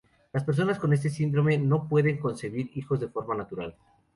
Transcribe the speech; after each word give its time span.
Las 0.33 0.43
personas 0.43 0.79
con 0.79 0.93
este 0.93 1.11
síndrome 1.11 1.59
no 1.59 1.87
pueden 1.87 2.17
concebir 2.17 2.71
hijos 2.73 2.99
de 2.99 3.07
forma 3.09 3.35
natural. 3.35 3.75